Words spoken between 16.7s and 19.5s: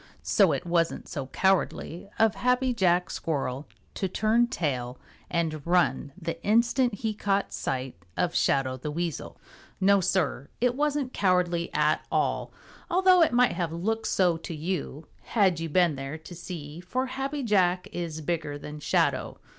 for Happy Jack is bigger than Shadow.